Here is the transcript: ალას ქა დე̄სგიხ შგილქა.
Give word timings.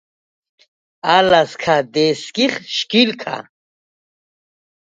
ალას 1.15 1.51
ქა 1.61 1.75
დე̄სგიხ 1.93 2.53
შგილქა. 2.75 3.37